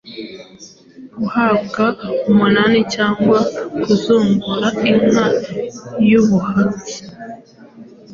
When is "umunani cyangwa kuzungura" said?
2.31-4.67